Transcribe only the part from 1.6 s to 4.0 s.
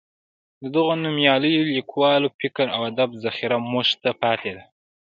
لیکوالو فکر او ادب ذخیره موږ